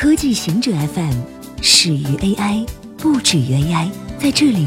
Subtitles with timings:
[0.00, 1.12] 科技行者 FM
[1.60, 2.66] 始于 AI，
[2.96, 3.90] 不止于 AI。
[4.18, 4.66] 在这里，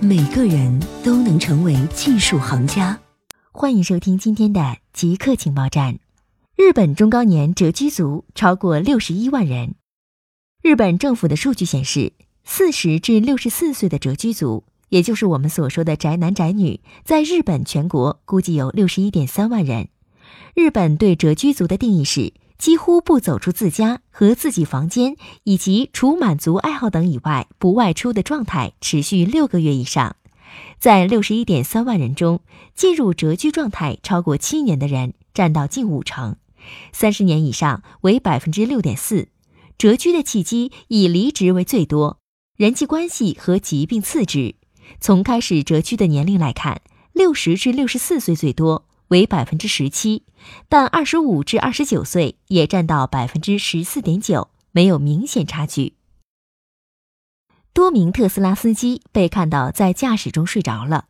[0.00, 2.96] 每个人都能成为技术行家。
[3.50, 5.98] 欢迎收听今天的极客情报站。
[6.54, 9.74] 日本中高年蛰居族超过六十一万人。
[10.62, 12.12] 日本政府的数据显示，
[12.44, 19.88] 四十至六十四岁的蛰居族，也就是我们所说的宅男宅女，在日本全国估计有六十一点三万人。
[20.54, 22.34] 日本对蛰居族的定义是。
[22.60, 30.16] 几乎不走出自家和自己房间，以及除满足爱好等以外不外出的状态持续六个月以上。
[30.78, 32.40] 在六十一点三万人中，
[32.74, 36.36] 进入蛰居状态超过七年的人占到近五成，
[36.92, 39.28] 三十年以上为百分之六点四。
[39.78, 42.18] 蛰居的契机以离职为最多，
[42.58, 44.56] 人际关系和疾病次之。
[45.00, 46.82] 从开始蛰居的年龄来看，
[47.14, 48.86] 六十至六十四岁最多。
[49.10, 50.22] 为百分之十七，
[50.68, 55.94] 但二十五至二十九岁也占到百分之十四点九，没有明显差距。
[57.72, 61.06] 多名特斯拉司机被看到在驾驶中睡着了。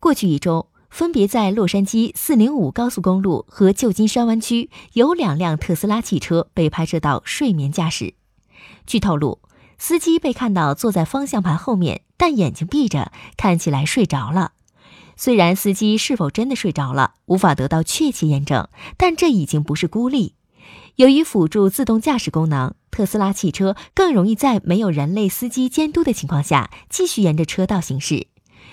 [0.00, 8.14] 过去一周，分别在洛杉矶四零五高速公路和旧金山湾区有两辆特斯拉汽车被拍摄到睡眠驾驶。
[8.84, 9.38] 据透露，
[9.78, 14.54] 司机被看到坐在方向盘后面，但眼睛闭着，看起来睡着了。
[15.18, 20.36] 虽然司机是否真的睡着了无法得到确切验证，但这已经不是孤立。
[20.94, 28.28] 由于辅助自动驾驶功能，特斯拉汽车更容易在没有人类司机监督的情况下继续沿着车道行驶。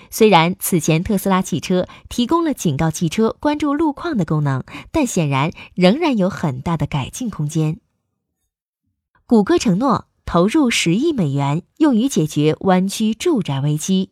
[0.08, 7.80] 虽然此前特斯拉汽车提供了警告汽车关注路况的功能，但显然仍然有很大的改进空间。
[9.26, 14.10] 谷歌承诺投入十亿美元用于解决湾区住宅危机。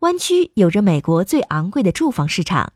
[0.00, 2.72] 湾区有着美国最昂贵的住房市场，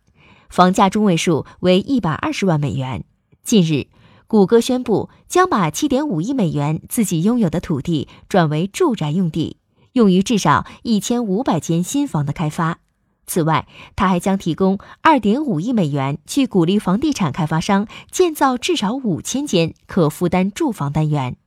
[0.50, 3.06] 房价中位数为一百二十万美元。
[3.42, 3.86] 近日，
[4.26, 9.56] 谷歌宣布将把七点五亿美元自己拥有的土地转为住宅用地，
[9.92, 12.80] 用于至少一千五百间新房的开发。
[13.26, 21.38] 此外，他还将提供二点五亿美元去鼓励房地产开发商建造至少五千间可负担住房单元。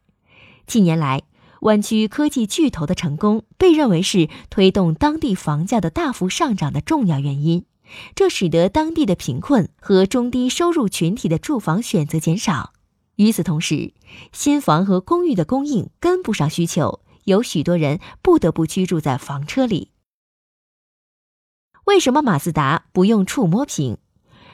[0.65, 1.21] 近年来，
[1.61, 7.65] 湾区科技巨头的成功被认为是推动当地房价的大幅上涨的重要原因，
[8.15, 12.73] 这使得当地的贫困和中低收入群体的住房选择减少。
[13.15, 13.93] 与此同时，
[14.31, 19.91] 新房和公寓的供应跟不上需求，有许多人不得不居住在房车里。
[21.85, 23.97] 为什么马自达不用触摸屏？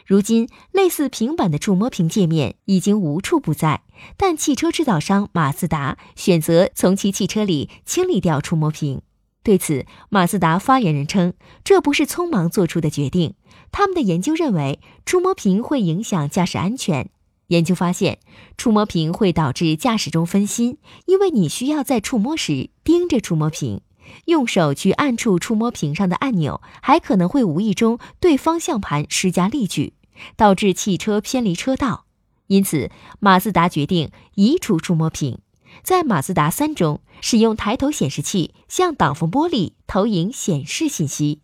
[0.06, 3.84] 如今，类似平板的触摸屏界面已经无处不在，
[4.18, 9.02] 但汽车制造商马自达选择从其汽车里清理掉触摸屏。
[9.44, 11.34] 对此，马自达发言人称，
[11.64, 13.34] 这不是匆忙做出的决定。
[13.72, 17.10] 他们的研究认为，触摸屏会影响驾驶安全。
[17.48, 18.20] 研究发现，
[18.58, 23.82] 触摸屏会导致驾驶中分心，因为你需要在触摸时盯着触摸屏，
[24.26, 29.94] 用手去按触触摸屏上的按钮，还可能会无意中对方向盘施加力矩。
[30.36, 32.06] 导致汽车偏离车道，
[32.46, 35.40] 因此马自达决定移除触摸屏，
[35.84, 41.42] 在马自达三中使用抬头显示器向挡风玻璃投影显示信息。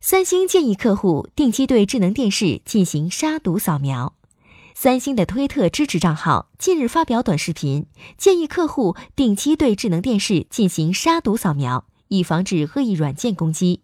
[0.00, 4.15] 三星建议客户定期对智能电视进行杀毒扫描。
[4.78, 7.86] 三星的推特支持账号近日发表短视频，
[8.18, 13.80] 建议客户定期对智能电视进行杀毒扫描，以防止恶意软件攻击。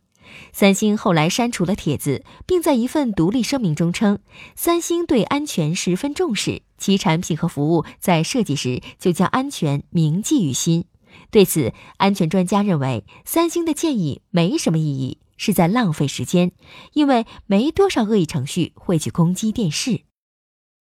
[0.53, 4.19] 三星后来删除了帖子，并在一份独立声明中称，
[4.55, 10.85] 三星对安全十分重视，其产品和服务在设计时就将安全铭记于心。
[11.31, 16.53] 对此，安全专家认为，三星的建议没什么意义，是在浪费时间，
[16.93, 20.03] 因为没多少恶意程序会去攻击电视。